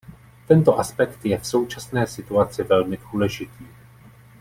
Tento 0.47 0.79
aspekt 0.79 1.25
je 1.25 1.37
v 1.37 1.45
současné 1.45 2.07
situaci 2.07 2.63
velmi 2.63 2.97
důležitý. 3.11 3.67